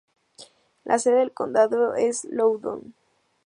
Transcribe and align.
La 0.83 0.97
sede 0.97 1.19
del 1.19 1.31
condado 1.31 1.93
es 1.93 2.25
Loudon. 2.31 2.95